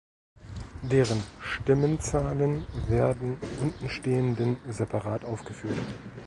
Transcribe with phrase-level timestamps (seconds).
[0.81, 5.77] Deren Stimmenzahlen werden untenstehenden separat aufgeführt.